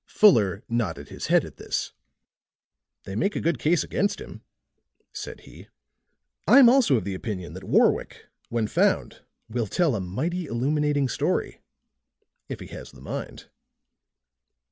Fuller 0.07 0.63
nodded 0.67 1.09
his 1.09 1.27
head 1.27 1.45
at 1.45 1.57
this. 1.57 1.91
"They 3.03 3.15
make 3.15 3.35
a 3.35 3.39
good 3.39 3.59
case 3.59 3.83
against 3.83 4.19
him," 4.19 4.41
said 5.13 5.41
he. 5.41 5.67
"I'm 6.47 6.69
also 6.69 6.95
of 6.95 7.03
the 7.03 7.13
opinion 7.13 7.53
that 7.53 7.63
Warwick, 7.63 8.25
when 8.49 8.65
found, 8.65 9.21
will 9.47 9.67
tell 9.67 9.93
a 9.93 9.99
mighty 10.01 10.47
illuminating 10.47 11.07
story 11.07 11.61
if 12.49 12.59
he 12.61 12.67
has 12.69 12.89
the 12.91 12.99
mind." 13.01 13.51